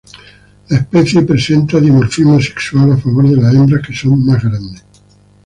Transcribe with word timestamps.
La 0.69 0.77
especie 0.79 1.21
presenta 1.23 1.77
dimorfismo 1.79 2.41
sexual 2.41 2.93
a 2.93 2.97
favor 2.97 3.29
de 3.29 3.35
las 3.37 3.53
hembras, 3.53 3.85
que 3.85 3.93
son 3.95 4.25
más 4.25 4.41
grandes. 4.43 4.83